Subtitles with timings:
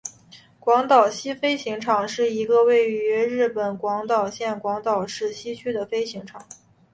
[0.59, 6.43] 广岛西飞行场是一个位于日本广岛县广岛市西区的飞行场。